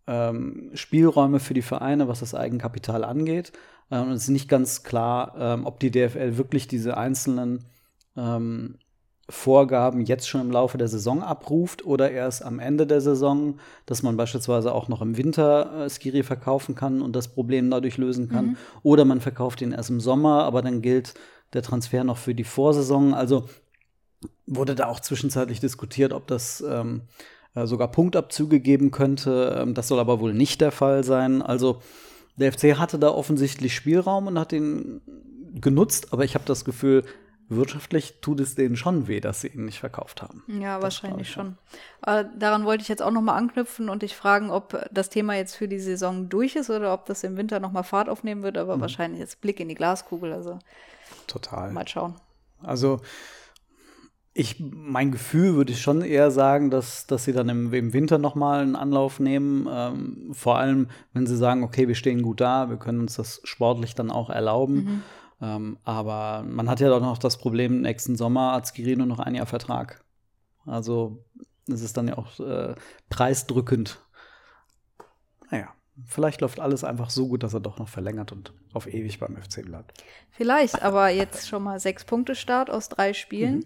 [0.07, 3.53] ähm, Spielräume für die Vereine, was das Eigenkapital angeht.
[3.91, 7.65] Ähm, es ist nicht ganz klar, ob die DFL wirklich diese einzelnen
[8.17, 8.79] ähm,
[9.31, 14.03] Vorgaben jetzt schon im Laufe der Saison abruft oder erst am Ende der Saison, dass
[14.03, 18.31] man beispielsweise auch noch im Winter äh, Skiri verkaufen kann und das Problem dadurch lösen
[18.31, 18.57] kann.
[18.83, 21.15] Oder man verkauft ihn erst im Sommer, aber dann gilt
[21.53, 23.13] der Transfer noch für die Vorsaison.
[23.13, 23.49] Also
[24.47, 27.03] wurde da auch zwischenzeitlich diskutiert, ob das ähm,
[27.55, 29.59] äh, sogar Punktabzüge geben könnte.
[29.61, 31.43] Ähm, das soll aber wohl nicht der Fall sein.
[31.43, 31.83] Also
[32.37, 35.03] der FC hatte da offensichtlich Spielraum und hat ihn
[35.61, 37.05] genutzt, aber ich habe das Gefühl,
[37.49, 40.43] wirtschaftlich tut es denen schon weh, dass sie ihn nicht verkauft haben.
[40.61, 41.57] Ja, Das wahrscheinlich schon.
[42.07, 45.57] Äh, daran wollte ich jetzt auch nochmal anknüpfen und dich fragen, ob das Thema jetzt
[45.57, 48.81] für die Saison durch ist oder ob das im Winter nochmal Fahrt aufnehmen wird, aber
[48.81, 50.59] wahrscheinlich jetzt Blick in die Glaskugel, also
[51.27, 51.73] Total.
[51.73, 52.17] mal schauen.
[52.63, 53.01] Also
[54.39, 58.19] ich, mein Gefühl würde ich schon eher sagen, dass, dass sie dann im, im Winter
[58.19, 59.67] nochmal einen Anlauf nehmen.
[59.69, 63.41] Ähm, vor allem, wenn sie sagen, okay, wir stehen gut da, wir können uns das
[63.43, 65.03] sportlich dann auch erlauben.
[65.41, 69.21] Ähm, aber man hat ja doch noch das Problem, nächsten Sommer hat Skiri nur noch
[69.21, 70.05] ein Jahr Vertrag.
[70.67, 71.25] Also
[71.69, 72.75] es ist dann ja auch äh,
[73.09, 74.01] preisdrückend.
[75.51, 75.69] Naja,
[76.07, 79.37] vielleicht läuft alles einfach so gut, dass er doch noch verlängert und auf ewig beim
[79.37, 79.93] FC bleibt.
[80.31, 83.65] Vielleicht, aber jetzt schon mal sechs Punkte Start aus drei Spielen.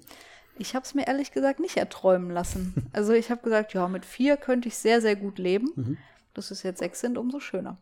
[0.58, 2.74] Ich habe es mir ehrlich gesagt nicht erträumen lassen.
[2.92, 5.98] Also ich habe gesagt, ja, mit vier könnte ich sehr, sehr gut leben.
[6.34, 7.78] Dass es jetzt sechs sind, umso schöner.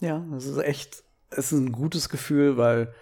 [0.00, 2.92] Ja, das ist echt, es ist ein gutes Gefühl, weil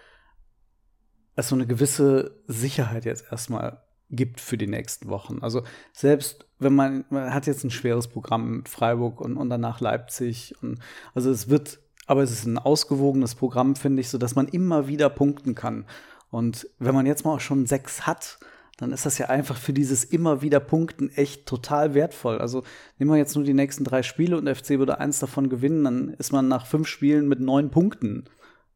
[1.37, 5.41] es so eine gewisse Sicherheit jetzt erstmal gibt für die nächsten Wochen.
[5.43, 5.62] Also
[5.93, 10.55] selbst wenn man, man hat jetzt ein schweres Programm mit Freiburg und, und danach Leipzig
[10.62, 10.81] und
[11.15, 14.87] also es wird, aber es ist ein ausgewogenes Programm, finde ich, so dass man immer
[14.87, 15.87] wieder punkten kann.
[16.31, 18.39] Und wenn man jetzt mal auch schon sechs hat,
[18.77, 22.39] dann ist das ja einfach für dieses immer wieder Punkten echt total wertvoll.
[22.39, 22.62] Also
[22.99, 25.85] nehmen wir jetzt nur die nächsten drei Spiele und der FC würde eins davon gewinnen,
[25.85, 28.25] dann ist man nach fünf Spielen mit neun Punkten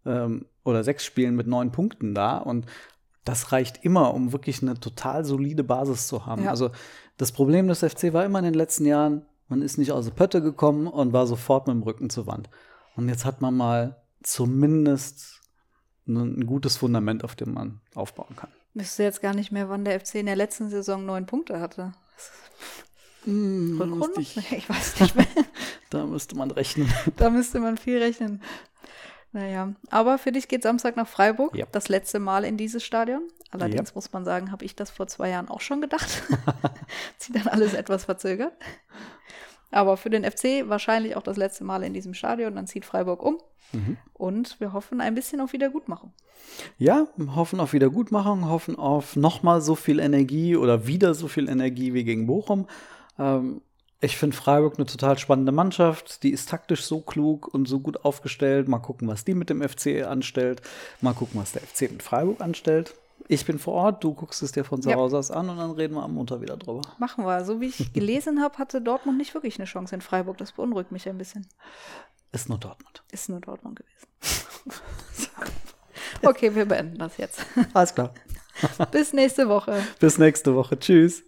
[0.07, 2.67] ähm, oder sechs Spielen mit neun Punkten da und
[3.25, 6.45] das reicht immer, um wirklich eine total solide Basis zu haben.
[6.45, 6.51] Ja.
[6.51, 6.71] Also
[7.19, 10.13] das Problem des FC war immer in den letzten Jahren, man ist nicht aus der
[10.13, 12.49] Pötte gekommen und war sofort mit dem Rücken zur Wand.
[12.97, 15.43] Und jetzt hat man mal zumindest
[16.07, 18.51] ein, ein gutes Fundament, auf dem man aufbauen kann.
[18.75, 21.93] Wüsste jetzt gar nicht mehr, wann der FC in der letzten Saison neun Punkte hatte.
[23.27, 23.97] Rückrunde?
[24.17, 25.27] müsste ich- Ich weiß nicht mehr.
[25.91, 26.89] Da müsste man rechnen.
[27.17, 28.41] da müsste man viel rechnen.
[29.33, 31.55] Naja, aber für dich geht Samstag nach Freiburg.
[31.57, 31.67] Ja.
[31.73, 33.23] Das letzte Mal in dieses Stadion.
[33.51, 33.95] Allerdings Ja.
[33.97, 36.23] muss man sagen, habe ich das vor zwei Jahren auch schon gedacht.
[37.19, 38.53] Sie dann alles etwas verzögert.
[39.71, 42.55] Aber für den FC wahrscheinlich auch das letzte Mal in diesem Stadion.
[42.55, 43.39] Dann zieht Freiburg um.
[43.73, 43.97] Mhm.
[44.15, 46.13] Und wir hoffen ein bisschen auf Wiedergutmachung.
[46.79, 47.07] Ja,
[47.37, 52.05] hoffen auf Wiedergutmachung, hoffen auf nochmal so viel Energie oder wieder so viel Energie wie
[52.05, 52.67] gegen Bochum.
[53.19, 53.61] Ähm,
[54.01, 56.23] ich finde Freiburg eine total spannende Mannschaft.
[56.23, 58.67] Die ist taktisch so klug und so gut aufgestellt.
[58.67, 60.63] Mal gucken, was die mit dem FC anstellt.
[61.03, 62.95] Mal gucken, was der FC mit Freiburg anstellt.
[63.29, 64.97] Ich bin vor Ort, du guckst es dir von zu Ja.
[64.97, 66.83] Hause aus an und dann reden wir am Montag wieder drüber.
[66.99, 67.45] Machen wir.
[67.45, 70.39] So wie ich gelesen habe, hatte Dortmund nicht wirklich eine Chance in Freiburg.
[70.39, 71.47] Das beunruhigt mich ein bisschen.
[72.33, 73.03] Ist nur Dortmund.
[73.13, 74.71] Ist nur Dortmund gewesen.
[76.23, 77.45] okay, wir beenden das jetzt.
[77.73, 78.13] Alles klar.
[78.91, 79.83] Bis nächste Woche.
[79.99, 80.79] Bis nächste Woche.
[80.79, 81.23] Tschüss.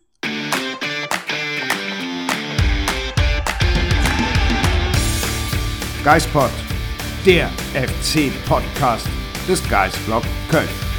[6.05, 6.51] Geispod,
[7.25, 9.07] der FC-Podcast
[9.49, 10.92] des Geisblog Köln.